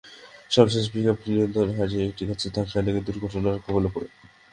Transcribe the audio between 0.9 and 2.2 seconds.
পিকআপটি নিয়ন্ত্রণ হারিয়ে